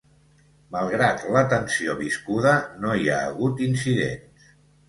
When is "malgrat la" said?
0.75-1.43